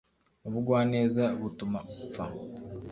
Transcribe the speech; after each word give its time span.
Ubugwaneza 0.47 1.23
butuma 1.41 1.79
upfa 1.93 2.23